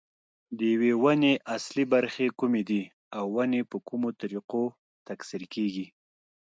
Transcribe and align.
د 0.57 0.59
یوې 0.73 0.91
ونې 1.03 1.33
اصلي 1.55 1.85
برخې 1.93 2.27
کومې 2.39 2.61
دي 2.69 2.83
او 3.17 3.25
ونې 3.35 3.61
په 3.71 3.77
کومو 3.87 4.09
طریقو 4.21 4.63
تکثیر 5.07 5.43
کېږي. 5.53 5.85